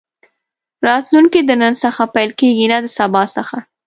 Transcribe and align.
راتلونکی 0.87 1.41
د 1.45 1.51
نن 1.61 1.73
څخه 1.83 2.03
پيل 2.15 2.31
کېږي 2.39 2.65
نه 2.71 2.77
د 2.83 2.85
سبا 2.97 3.23
څخه. 3.35 3.57